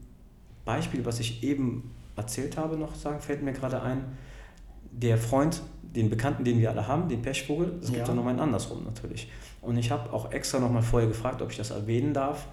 [0.67, 4.03] Beispiel, was ich eben erzählt habe, noch sagen, fällt mir gerade ein,
[4.91, 8.07] der Freund, den Bekannten, den wir alle haben, den Pechvogel, es gibt Ja.
[8.07, 9.31] ja nochmal einen andersrum natürlich.
[9.61, 12.47] Und ich habe auch extra nochmal vorher gefragt, ob ich das erwähnen darf,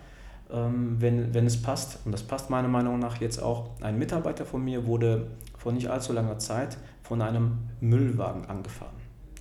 [0.50, 1.98] ähm, wenn, wenn es passt.
[2.04, 3.70] Und das passt meiner Meinung nach jetzt auch.
[3.80, 5.26] Ein Mitarbeiter von mir wurde
[5.58, 8.94] vor nicht allzu langer Zeit von einem Müllwagen angefahren.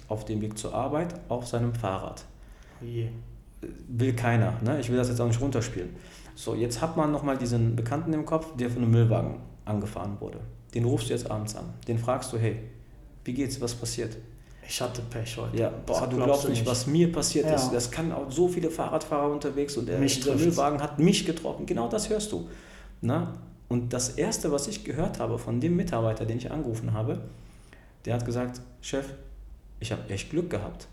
[0.08, 2.26] Auf dem Weg zur Arbeit, auf seinem Fahrrad
[2.82, 2.86] Oh
[3.88, 4.54] will keiner.
[4.64, 4.80] Ne?
[4.80, 5.90] Ich will das jetzt auch nicht runterspielen.
[6.36, 10.40] So, jetzt hat man nochmal diesen Bekannten im Kopf, der von einem Müllwagen angefahren wurde.
[10.74, 11.66] Den rufst du jetzt abends an.
[11.88, 12.60] Den fragst du, hey,
[13.24, 14.18] wie geht's, was passiert?
[14.68, 15.58] Ich hatte Pech heute.
[15.58, 17.56] Ja, Das boah, du glaubst nicht, was mir passiert Ja.
[17.56, 17.72] ist.
[17.72, 20.26] Das kann auch so viele Fahrradfahrer unterwegs und der, trifft's.
[20.26, 21.66] Müllwagen hat mich getroffen.
[21.66, 22.48] Genau das hörst du.
[23.02, 23.34] Na?
[23.68, 27.22] Und das Erste, was ich gehört habe von dem Mitarbeiter, den ich angerufen habe,
[28.06, 29.06] der hat gesagt, Chef,
[29.80, 30.88] ich habe echt Glück gehabt.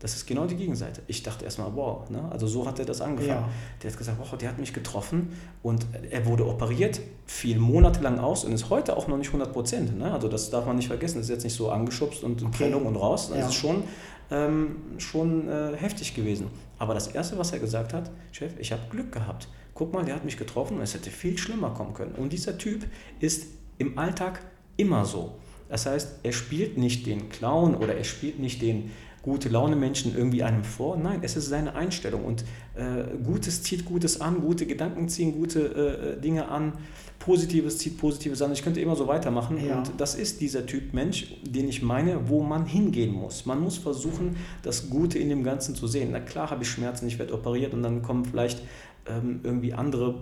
[0.00, 1.02] Das ist genau die Gegenseite.
[1.08, 2.22] Ich dachte erstmal, wow, ne?
[2.30, 3.42] also so hat er das angefangen.
[3.42, 3.48] Ja.
[3.82, 5.32] Der hat gesagt, wow, der hat mich getroffen
[5.62, 9.98] und er wurde operiert, fiel monatelang aus und ist heute auch noch nicht 100 Prozent.
[9.98, 10.12] Ne?
[10.12, 11.16] Also das darf man nicht vergessen.
[11.18, 12.50] Das ist jetzt nicht so angeschubst und Okay.
[12.56, 13.28] Prellung und raus.
[13.30, 13.46] Das Ja.
[13.48, 13.82] ist schon,
[14.30, 16.46] ähm, schon äh, heftig gewesen.
[16.78, 19.48] Aber das Erste, was er gesagt hat, Chef, ich habe Glück gehabt.
[19.74, 22.12] Guck mal, der hat mich getroffen und es hätte viel schlimmer kommen können.
[22.12, 22.84] Und dieser Typ
[23.18, 23.46] ist
[23.78, 24.40] im Alltag
[24.76, 25.34] immer so.
[25.68, 28.90] Das heißt, er spielt nicht den Clown oder er spielt nicht den
[29.28, 30.96] gute Laune Menschen irgendwie einem vor.
[30.96, 36.16] Nein, es ist seine Einstellung und äh, Gutes zieht Gutes an, gute Gedanken ziehen gute
[36.16, 36.72] äh, Dinge an,
[37.18, 38.52] Positives zieht Positives an.
[38.52, 39.78] Ich könnte immer so weitermachen Ja.
[39.78, 43.44] und das ist dieser Typ Mensch, den ich meine, wo man hingehen muss.
[43.44, 46.10] Man muss versuchen, das Gute in dem Ganzen zu sehen.
[46.12, 48.62] Na klar habe ich Schmerzen, ich werde operiert und dann kommen vielleicht
[49.06, 50.14] ähm, irgendwie andere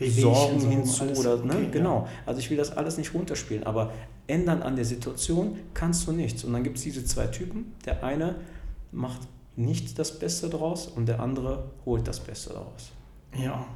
[0.00, 1.52] Sorgen so, hinzu oder ne?
[1.54, 1.70] Okay, ja.
[1.70, 2.08] genau.
[2.26, 3.92] Also ich will das alles nicht runterspielen, aber
[4.26, 6.44] ändern an der Situation kannst du nichts.
[6.44, 7.74] Und dann gibt es diese zwei Typen.
[7.84, 8.36] Der eine
[8.90, 9.20] macht
[9.56, 12.92] nicht das Beste daraus und der andere holt das Beste daraus.
[13.36, 13.66] Ja.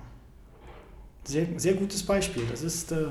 [1.24, 2.44] Sehr, sehr gutes Beispiel.
[2.50, 3.06] Das ist, äh,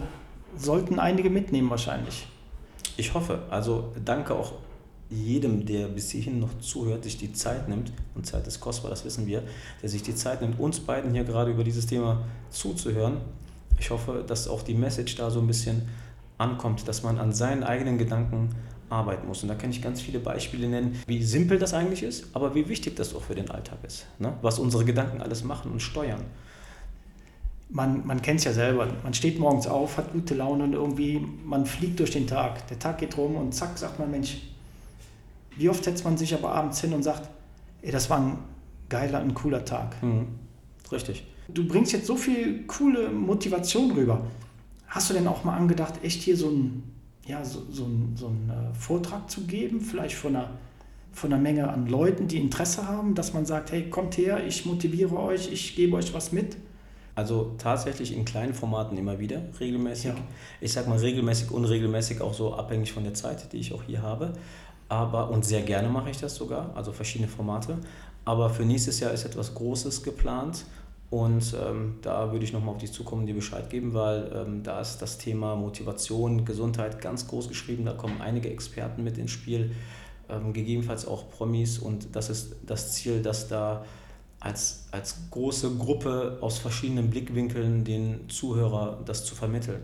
[0.57, 2.27] sollten einige mitnehmen wahrscheinlich.
[2.97, 4.53] Ich hoffe, also danke auch
[5.09, 9.05] jedem, der bis hierhin noch zuhört, sich die Zeit nimmt, und Zeit ist kostbar, das
[9.05, 9.43] wissen wir,
[9.81, 13.17] der sich die Zeit nimmt, uns beiden hier gerade über dieses Thema zuzuhören.
[13.77, 15.87] Ich hoffe, dass auch die Message da so ein bisschen
[16.37, 18.49] ankommt, dass man an seinen eigenen Gedanken
[18.89, 19.43] arbeiten muss.
[19.43, 22.67] Und da kann ich ganz viele Beispiele nennen, wie simpel das eigentlich ist, aber wie
[22.69, 24.05] wichtig das auch für den Alltag ist.
[24.19, 24.33] Ne?
[24.41, 26.21] Was unsere Gedanken alles machen und steuern.
[27.69, 28.87] Man, man kennt es ja selber.
[29.03, 32.67] Man steht morgens auf, hat gute Laune und irgendwie, man fliegt durch den Tag.
[32.67, 34.37] Der Tag geht rum und zack, sagt man, Mensch,
[35.57, 37.27] wie oft setzt man sich aber abends hin und sagt,
[37.81, 38.37] ey, das war ein
[38.87, 40.01] geiler, ein cooler Tag.
[40.03, 40.27] Mhm.
[40.91, 41.25] Richtig.
[41.47, 44.21] Du bringst jetzt so viel coole Motivation rüber.
[44.95, 46.95] Hast du denn auch mal angedacht, echt hier so einen
[47.27, 50.51] ja, so, so ein, so einen äh, Vortrag zu geben, vielleicht von einer,
[51.11, 54.65] von einer Menge an Leuten, die Interesse haben, dass man sagt, hey, kommt her, ich
[54.65, 56.55] motiviere euch, ich gebe euch was mit?
[57.13, 60.11] Also tatsächlich in kleinen Formaten immer wieder, regelmäßig.
[60.11, 60.15] Ja.
[60.61, 64.01] Ich sag mal regelmäßig, unregelmäßig, auch so abhängig von der Zeit, die ich auch hier
[64.01, 64.31] habe.
[64.87, 67.79] Aber, und sehr gerne mache ich das sogar, also verschiedene Formate.
[68.23, 70.65] Aber für nächstes Jahr ist etwas Großes geplant.
[71.09, 74.81] Und ähm, da würde ich nochmal auf dich zukommen dir Bescheid geben, weil ähm, da
[74.81, 77.85] ist das Thema Motivation, Gesundheit ganz groß geschrieben.
[77.85, 79.71] Da kommen einige Experten mit ins Spiel,
[80.29, 81.77] ähm, gegebenenfalls auch Promis.
[81.77, 83.85] Und das ist das Ziel, dass da
[84.39, 89.81] als, als große Gruppe aus verschiedenen Blickwinkeln den Zuhörer das zu vermitteln.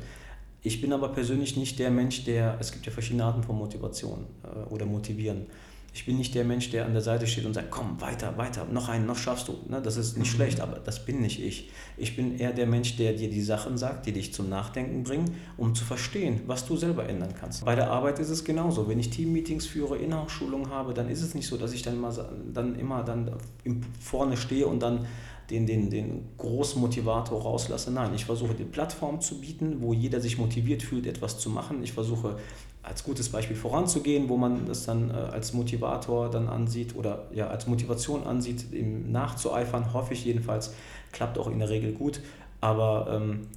[0.64, 4.26] Ich bin aber persönlich nicht der Mensch, der, es gibt ja verschiedene Arten von Motivation
[4.44, 5.48] äh, oder Motivieren.
[5.94, 8.66] Ich bin nicht der Mensch, der an der Seite steht und sagt, komm, weiter, weiter,
[8.72, 9.58] noch einen, noch schaffst du.
[9.68, 10.36] Ne, das ist nicht Mhm.
[10.36, 11.70] schlecht, aber das bin nicht ich.
[11.98, 15.36] Ich bin eher der Mensch, der dir die Sachen sagt, die dich zum Nachdenken bringen,
[15.58, 17.66] um zu verstehen, was du selber ändern kannst.
[17.66, 18.88] Bei der Arbeit ist es genauso.
[18.88, 22.14] Wenn ich Teammeetings führe, Inhouse-Schulungen habe, dann ist es nicht so, dass ich dann immer,
[22.54, 23.30] dann immer dann
[23.66, 25.06] im- vorne stehe und dann
[25.50, 27.92] den, den, den Großmotivator rauslasse.
[27.92, 31.84] Nein, ich versuche die Plattform zu bieten, wo jeder sich motiviert fühlt, etwas zu machen.
[31.84, 32.38] Ich versuche
[32.84, 37.48] als gutes Beispiel voranzugehen, wo man das dann äh, als Motivator dann ansieht oder ja
[37.48, 40.74] als Motivation ansieht, ihm nachzueifern, hoffe ich jedenfalls,
[41.12, 42.22] klappt auch in der Regel gut.
[42.60, 43.48] Aber ähm,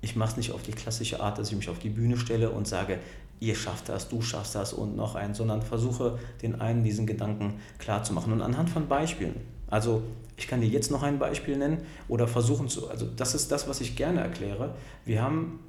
[0.00, 2.50] ich mache es nicht auf die klassische Art, dass ich mich auf die Bühne stelle
[2.50, 2.98] und sage,
[3.40, 7.54] ihr schafft das, du schaffst das und noch einen, sondern versuche den einen diesen Gedanken
[7.78, 8.32] klar zu machen.
[8.32, 9.36] Und anhand von Beispielen,
[9.68, 10.02] also
[10.36, 11.78] ich kann dir jetzt noch ein Beispiel nennen
[12.08, 14.74] oder versuchen zu, also das ist das, was ich gerne erkläre.
[15.04, 15.60] Wir haben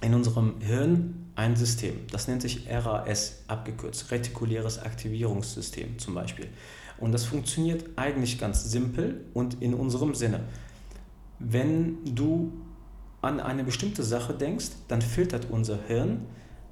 [0.00, 6.48] in unserem Hirn ein System, das nennt sich RAS abgekürzt, retikuläres Aktivierungssystem zum Beispiel.
[6.98, 10.40] Und das funktioniert eigentlich ganz simpel und in unserem Sinne.
[11.38, 12.52] Wenn du
[13.22, 16.26] an eine bestimmte Sache denkst, dann filtert unser Hirn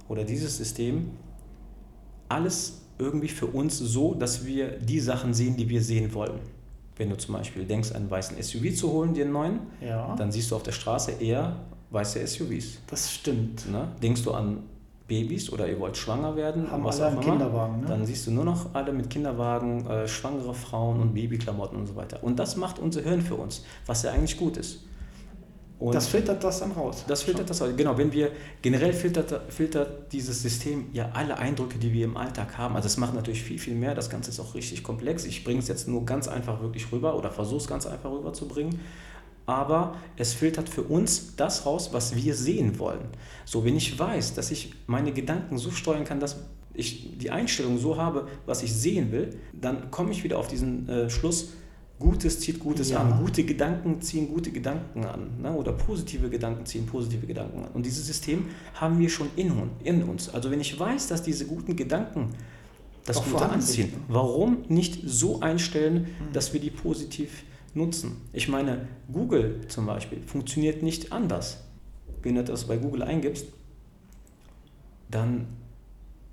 [0.09, 1.11] oder dieses System
[2.29, 6.41] alles irgendwie für uns so, dass wir die Sachen sehen, die wir sehen wollen.
[6.97, 10.33] Wenn du zum Beispiel denkst, einen weißen SUV zu holen, dir einen neuen, Ja, dann
[10.33, 11.57] siehst du auf der Straße eher
[11.91, 12.79] weiße SUVs.
[12.87, 13.71] das stimmt.
[13.71, 13.89] Ne?
[14.03, 14.65] Denkst du an
[15.09, 17.87] Babys oder ihr wollt schwanger werden, Haben was alle auch einen immer, Kinderwagen, ne?
[17.87, 21.95] dann siehst du nur noch alle mit Kinderwagen, äh, schwangere Frauen und Babyklamotten und so
[21.95, 22.23] weiter.
[22.23, 24.81] Und das macht unser Hirn für uns, was ja eigentlich gut ist.
[25.79, 27.05] Und das filtert das dann raus.
[27.07, 27.69] das filtert das aus.
[27.77, 28.31] Genau, wenn wir
[28.63, 32.77] generell filtert, filtert dieses System ja alle Eindrücke, die wir im Alltag haben.
[32.77, 33.95] Also es macht natürlich viel, viel mehr.
[33.95, 35.27] Das Ganze ist auch richtig komplex.
[35.27, 38.81] Ich bringe es jetzt nur ganz einfach wirklich rüber oder versuche es ganz einfach rüberzubringen.
[39.47, 43.07] Aber es filtert für uns das raus, was wir sehen wollen.
[43.45, 46.37] So, wenn ich weiß, dass ich meine Gedanken so steuern kann, dass
[46.75, 50.89] ich die Einstellung so habe, was ich sehen will, dann komme ich wieder auf diesen
[50.89, 51.51] äh, Schluss,
[51.99, 53.01] Gutes zieht Gutes Ja.
[53.01, 53.21] an.
[53.25, 55.31] Gute Gedanken ziehen gute Gedanken an.
[55.41, 55.51] Ne?
[55.53, 57.71] Oder positive Gedanken ziehen positive Gedanken an.
[57.73, 59.51] Und dieses System haben wir schon in,
[59.83, 60.29] in uns.
[60.29, 62.35] Also wenn ich weiß, dass diese guten Gedanken
[63.07, 67.45] das Doch Gute anziehen, warum nicht so einstellen, dass wir die positiv
[67.77, 68.17] nutzen?
[68.33, 71.63] Ich meine, Google zum Beispiel funktioniert nicht anders.
[72.23, 73.47] Wenn du das bei Google eingibst,
[75.11, 75.47] dann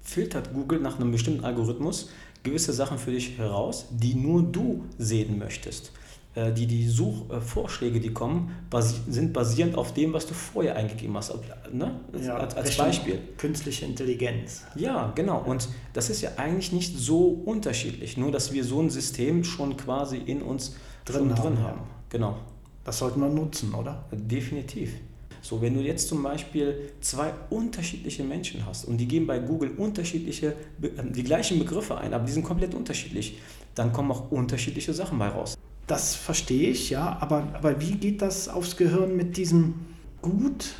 [0.01, 2.09] filtert Google nach einem bestimmten Algorithmus
[2.41, 5.91] gewisse Sachen für dich heraus, die nur du sehen möchtest.
[6.35, 11.15] Äh, Die, die Suchvorschläge, die kommen, basi sind basierend auf dem, was du vorher eingegeben
[11.15, 11.33] hast.
[11.71, 11.99] Ne?
[12.19, 13.19] Ja, als, als Beispiel.
[13.37, 14.63] Künstliche Intelligenz.
[14.75, 15.41] Ja, genau.
[15.45, 19.77] Und das ist ja eigentlich nicht so unterschiedlich, nur dass wir so ein System schon
[19.77, 20.75] quasi in uns
[21.05, 21.81] Drin haben, drin haben.
[22.09, 22.37] Genau.
[22.83, 24.05] Das sollten wir nutzen, oder?
[24.11, 24.93] Definitiv.
[25.41, 29.71] So, wenn du jetzt zum Beispiel zwei unterschiedliche Menschen hast und die geben bei Google
[29.71, 33.39] unterschiedliche, äh, die gleichen Begriffe ein, aber die sind komplett unterschiedlich,
[33.75, 35.57] dann kommen auch unterschiedliche Sachen bei raus.
[35.85, 39.73] Das verstehe ich, ja, aber, aber wie geht das aufs Gehirn mit diesem
[40.21, 40.75] Gut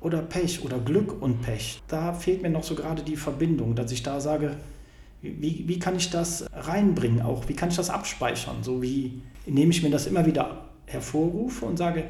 [0.00, 1.80] oder Pech oder Glück und Pech?
[1.86, 4.56] Da fehlt mir noch so gerade die Verbindung, dass ich da sage,
[5.22, 7.48] wie, wie kann ich das reinbringen auch?
[7.48, 8.56] Wie kann ich das abspeichern?
[8.62, 12.04] So wie, indem ich mir das immer wieder hervorrufe und sage,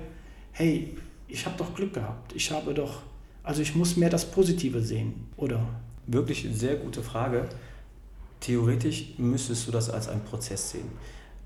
[0.52, 0.96] hey,
[1.28, 3.02] ich habe doch Glück gehabt, ich habe doch,
[3.42, 5.66] also ich muss mehr das Positive sehen, oder?
[6.06, 7.48] Wirklich sehr gute Frage.
[8.40, 10.90] Theoretisch müsstest du das als einen Prozess sehen.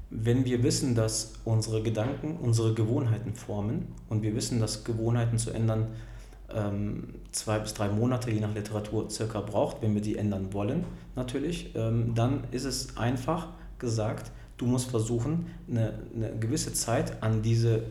[0.08, 5.50] Wenn wir wissen, dass unsere Gedanken unsere Gewohnheiten formen und wir wissen, dass Gewohnheiten zu
[5.50, 5.88] ändern
[6.54, 10.84] ähm, zwei bis drei Monate, je nach Literatur, circa braucht, wenn wir die ändern wollen,
[11.14, 17.42] natürlich, ähm, dann ist es einfach gesagt, du musst versuchen, eine, eine gewisse Zeit an
[17.42, 17.82] diese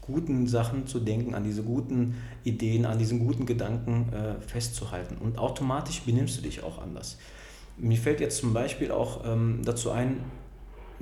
[0.00, 5.16] guten Sachen zu denken, an diese guten Ideen, an diesen guten Gedanken äh, festzuhalten.
[5.18, 7.18] Und automatisch benimmst du dich auch anders.
[7.78, 10.20] Mir fällt jetzt zum Beispiel auch ähm, dazu ein,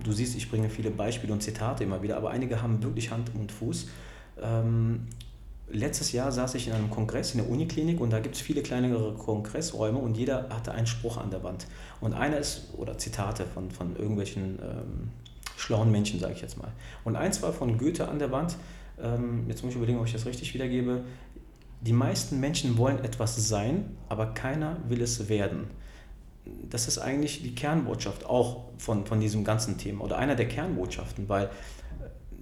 [0.03, 3.33] du siehst, ich bringe viele Beispiele und Zitate immer wieder, aber einige haben wirklich Hand
[3.35, 3.88] und Fuß.
[4.40, 5.09] Ähm,
[5.73, 8.63] letztes Jahr saß ich in einem Kongress in der Uniklinik und da gibt es viele
[8.63, 11.67] kleinere Kongressräume und jeder hatte einen Spruch an der Wand.
[12.01, 15.11] Und einer ist, oder Zitate von, von irgendwelchen ähm,
[15.57, 16.73] schlauen Menschen, sage ich jetzt mal.
[17.05, 18.57] Und eins war von Goethe an der Wand,
[19.03, 21.03] ähm, jetzt muss ich überlegen, ob ich das richtig wiedergebe.
[21.81, 25.69] Die meisten Menschen wollen etwas sein, aber keiner will es werden.
[26.69, 31.29] Das ist eigentlich die Kernbotschaft auch von, von diesem ganzen Thema oder einer der Kernbotschaften,
[31.29, 31.51] weil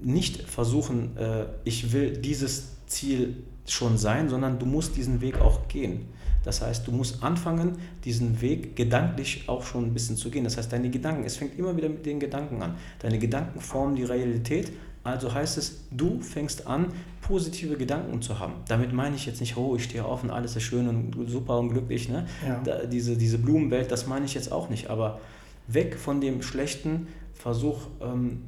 [0.02, 5.68] nicht versuchen, äh, ich will dieses Ziel schon sein, sondern du musst diesen Weg auch
[5.68, 6.08] gehen.
[6.44, 10.44] Das heißt, du musst anfangen, diesen Weg gedanklich auch schon ein bisschen zu gehen.
[10.44, 12.76] Das heißt, deine Gedanken, es fängt immer wieder mit den Gedanken an.
[12.98, 14.72] Deine Gedanken formen die Realität.
[15.02, 16.88] Also heißt es, du fängst an,
[17.22, 18.54] positive Gedanken zu haben.
[18.68, 21.58] Damit meine ich jetzt nicht, oh, ich stehe auf und alles ist schön und super
[21.58, 22.08] und glücklich.
[22.08, 22.26] Ne?
[22.46, 22.60] Ja.
[22.64, 24.88] Da, diese, diese Blumenwelt, das meine ich jetzt auch nicht.
[24.88, 25.20] Aber
[25.68, 28.42] weg von dem Schlechten, versuch ähm,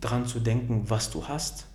[0.00, 1.66] dran zu denken, was du hast,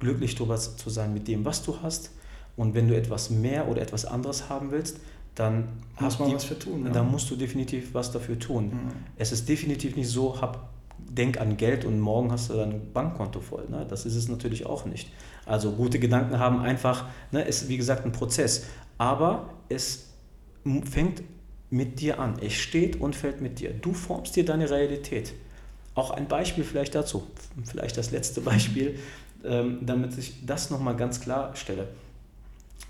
[0.00, 2.10] glücklich darüber zu sein mit dem, was du hast.
[2.56, 4.98] Und wenn du etwas mehr oder etwas anderes haben willst,
[5.34, 5.68] dann
[6.00, 6.90] Muss man die- was für tun?
[6.92, 8.66] Dann musst du definitiv was dafür tun.
[8.66, 8.90] Mhm.
[9.16, 13.40] Es ist definitiv nicht so, hab, denk an Geld und morgen hast du dein Bankkonto
[13.40, 13.66] voll.
[13.70, 13.86] Ne?
[13.88, 15.10] Das ist es natürlich auch nicht.
[15.46, 18.64] Also gute Gedanken haben einfach, ne, ist wie gesagt ein Prozess.
[18.98, 20.08] Aber es
[20.84, 21.22] fängt
[21.70, 22.34] mit dir an.
[22.42, 23.70] Es steht und fällt mit dir.
[23.72, 25.32] Du formst dir deine Realität.
[25.94, 27.22] Auch ein Beispiel vielleicht dazu,
[27.64, 28.98] vielleicht das letzte Beispiel,
[29.42, 31.88] damit ich das nochmal ganz klar stelle.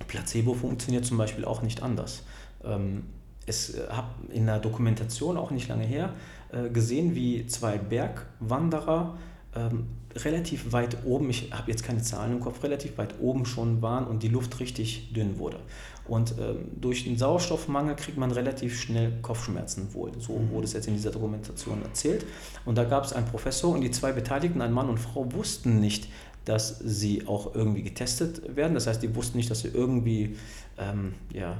[0.08, 2.24] Placebo funktioniert zum Beispiel auch nicht anders.
[2.64, 3.04] Ähm,
[3.46, 6.14] es äh, habe in der Dokumentation auch nicht lange her
[6.52, 9.18] äh, gesehen, wie zwei Bergwanderer
[9.54, 13.80] ähm, relativ weit oben, ich habe jetzt keine Zahlen im Kopf, relativ weit oben schon
[13.82, 15.58] waren und die Luft richtig dünn wurde.
[16.06, 20.10] Und ähm, durch den Sauerstoffmangel kriegt man relativ schnell Kopfschmerzen wohl.
[20.18, 22.26] So wurde es jetzt in dieser Dokumentation erzählt.
[22.64, 25.78] Und da gab es einen Professor und die zwei Beteiligten, ein Mann und Frau, wussten
[25.78, 26.08] nicht,
[26.44, 28.74] dass sie auch irgendwie getestet werden.
[28.74, 30.36] Das heißt, die wussten nicht, dass sie irgendwie,
[30.78, 31.56] ähm, ja,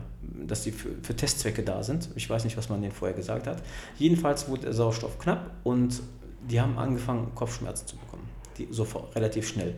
[0.46, 2.08] dass sie für, für Testzwecke da sind.
[2.16, 3.62] Ich weiß nicht, was man denen vorher gesagt hat.
[3.98, 6.02] Jedenfalls wurde der Sauerstoff knapp und
[6.48, 8.28] die haben angefangen, Kopfschmerzen zu bekommen.
[8.58, 9.74] Die, sofort, relativ schnell.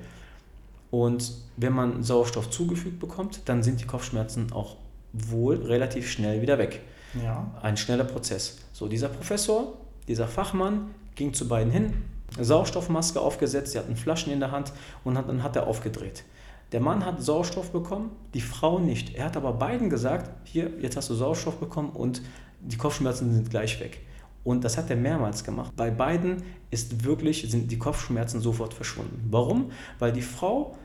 [0.91, 4.77] Und wenn man Sauerstoff zugefügt bekommt, dann sind die Kopfschmerzen auch
[5.13, 6.81] wohl relativ schnell wieder weg.
[7.23, 7.51] Ja.
[7.61, 8.59] Ein schneller Prozess.
[8.73, 9.75] So, dieser Professor,
[10.09, 11.93] dieser Fachmann ging zu beiden hin,
[12.39, 14.73] Sauerstoffmaske aufgesetzt, sie hatten Flaschen in der Hand
[15.05, 16.25] und hat, dann hat er aufgedreht.
[16.73, 19.15] Der Mann hat Sauerstoff bekommen, die Frau nicht.
[19.15, 22.23] Er hat aber beiden gesagt, hier, jetzt hast du Sauerstoff bekommen und
[22.61, 24.01] die Kopfschmerzen sind gleich weg.
[24.45, 25.73] Und das hat er mehrmals gemacht.
[25.77, 29.29] Bei beiden ist wirklich, sind die Kopfschmerzen sofort verschwunden.
[29.31, 29.71] Warum?
[29.99, 30.77] Weil die Frau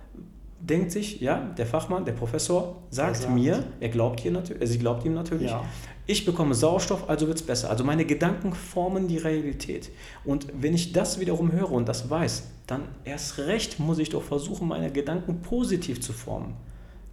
[0.59, 3.33] denkt sich, ja, der Fachmann, der Professor sagt, sagt.
[3.33, 5.63] mir, er glaubt ihr natürlich, äh, sie glaubt ihm natürlich, Ja.
[6.07, 7.69] ich bekomme Sauerstoff, also wird es besser.
[7.69, 9.89] Also meine Gedanken formen die Realität.
[10.25, 14.23] Und wenn ich das wiederum höre und das weiß, dann erst recht muss ich doch
[14.23, 16.53] versuchen, meine Gedanken positiv zu formen.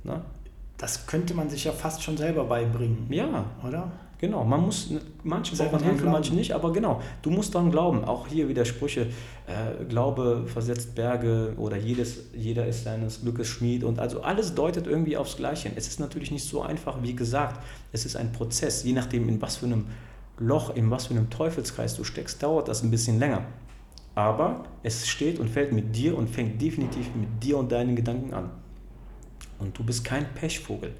[0.04, 0.20] Ne?
[0.78, 3.90] Das könnte man sich ja fast schon selber beibringen, Ja, oder?
[4.24, 4.88] Genau, man muss,
[5.22, 8.06] manche Selber brauchen Hilfe, manche nicht, aber genau, du musst dran glauben.
[8.06, 9.08] Auch hier wieder Sprüche,
[9.46, 14.86] äh, Glaube versetzt Berge oder jedes, jeder ist seines Glückes Schmied und also alles deutet
[14.86, 15.70] irgendwie aufs Gleiche.
[15.76, 19.42] Es ist natürlich nicht so einfach, wie gesagt, es ist ein Prozess, je nachdem in
[19.42, 19.88] was für einem
[20.38, 23.44] Loch, in was für einem Teufelskreis du steckst, dauert das ein bisschen länger.
[24.14, 28.32] Aber es steht und fällt mit dir und fängt definitiv mit dir und deinen Gedanken
[28.32, 28.50] an.
[29.58, 30.94] Und du bist kein Pechvogel.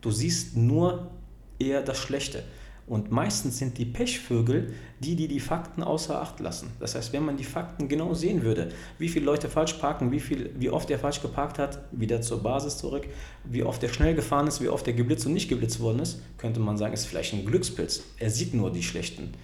[0.00, 1.10] Du siehst nur
[1.58, 2.42] eher das Schlechte.
[2.90, 6.72] Und meistens sind die Pechvögel die, die die Fakten außer Acht lassen.
[6.80, 10.18] Das heißt, wenn man die Fakten genau sehen würde, wie viele Leute falsch parken, wie,
[10.18, 13.06] viel, wie oft er falsch geparkt hat, wieder zur Basis zurück,
[13.44, 16.18] wie oft er schnell gefahren ist, wie oft er geblitzt und nicht geblitzt worden ist,
[16.36, 18.02] könnte man sagen, ist vielleicht ein Glückspilz.
[18.18, 19.34] Er sieht nur die schlechten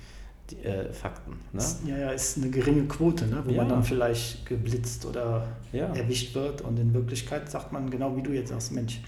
[0.51, 1.39] die, äh, Fakten.
[1.53, 1.63] Ne?
[1.87, 3.45] Ja, ja, ist eine geringe Quote, ne?
[3.47, 3.59] wo Ja.
[3.59, 5.87] man dann vielleicht geblitzt oder Ja.
[5.95, 6.63] erwischt wird.
[6.63, 9.01] Und in Wirklichkeit sagt man genau wie du jetzt sagst, Mensch,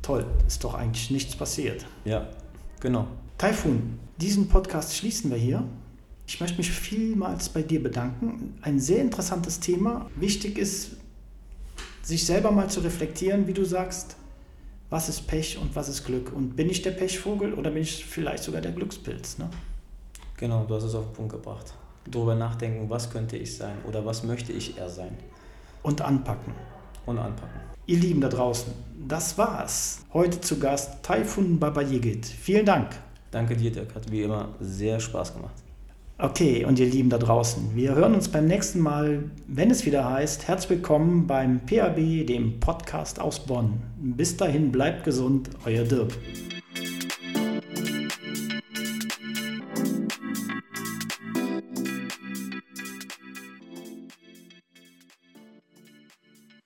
[0.00, 1.84] toll, ist doch eigentlich nichts passiert.
[2.06, 2.26] Ja,
[2.80, 3.06] genau.
[3.38, 5.64] Taifun, diesen Podcast schließen wir hier.
[6.26, 8.58] Ich möchte mich vielmals bei dir bedanken.
[8.62, 10.10] Ein sehr interessantes Thema.
[10.16, 10.92] Wichtig ist,
[12.02, 14.16] sich selber mal zu reflektieren, wie du sagst,
[14.90, 16.32] was ist Pech und was ist Glück.
[16.32, 19.38] Und bin ich der Pechvogel oder bin ich vielleicht sogar der Glückspilz?
[19.38, 19.48] Ne?
[20.36, 21.74] Genau, du hast es auf den Punkt gebracht.
[22.10, 25.16] Darüber nachdenken, was könnte ich sein oder was möchte ich eher sein
[25.82, 26.54] Und anpacken.
[27.06, 27.60] Und anpacken.
[27.86, 28.72] Ihr Lieben da draußen,
[29.08, 30.04] das war's.
[30.12, 32.26] Heute zu Gast Taifun Babayigit.
[32.26, 32.88] Vielen Dank.
[33.30, 33.94] Danke dir, Dirk.
[33.94, 35.54] Hat wie immer sehr Spaß gemacht.
[36.22, 40.08] Okay, und ihr Lieben da draußen, wir hören uns beim nächsten Mal, wenn es wieder
[40.08, 43.80] heißt, herzlich willkommen beim PAB, dem Podcast aus Bonn.
[43.96, 46.12] Bis dahin, bleibt gesund, euer Dirk.